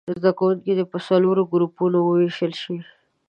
[0.19, 2.77] زده کوونکي په څلورو ګروپونو ووېشل شي.